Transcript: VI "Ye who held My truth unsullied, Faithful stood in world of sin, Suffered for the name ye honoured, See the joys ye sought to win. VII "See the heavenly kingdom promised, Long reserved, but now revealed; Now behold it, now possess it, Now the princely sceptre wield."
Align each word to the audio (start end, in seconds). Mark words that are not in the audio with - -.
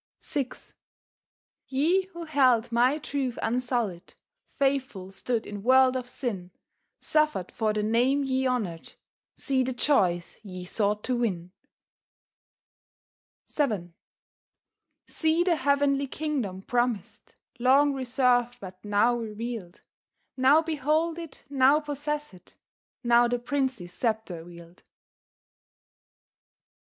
VI 0.23 0.49
"Ye 1.67 2.07
who 2.07 2.23
held 2.25 2.71
My 2.71 2.97
truth 2.97 3.37
unsullied, 3.43 4.15
Faithful 4.55 5.11
stood 5.11 5.45
in 5.45 5.61
world 5.61 5.95
of 5.95 6.09
sin, 6.09 6.49
Suffered 6.99 7.51
for 7.51 7.71
the 7.71 7.83
name 7.83 8.23
ye 8.23 8.47
honoured, 8.47 8.93
See 9.37 9.61
the 9.61 9.73
joys 9.73 10.39
ye 10.41 10.65
sought 10.65 11.03
to 11.03 11.17
win. 11.17 11.51
VII 13.55 13.93
"See 15.07 15.43
the 15.43 15.57
heavenly 15.57 16.07
kingdom 16.07 16.63
promised, 16.63 17.35
Long 17.59 17.93
reserved, 17.93 18.59
but 18.59 18.83
now 18.83 19.15
revealed; 19.15 19.81
Now 20.35 20.63
behold 20.63 21.19
it, 21.19 21.45
now 21.47 21.79
possess 21.79 22.33
it, 22.33 22.55
Now 23.03 23.27
the 23.27 23.37
princely 23.37 23.85
sceptre 23.85 24.45
wield." 24.45 24.81